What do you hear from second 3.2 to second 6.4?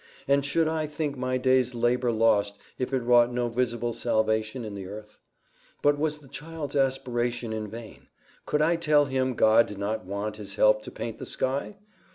no visible salvation in the earth? But was the